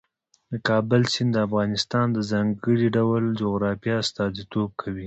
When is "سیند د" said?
1.13-1.37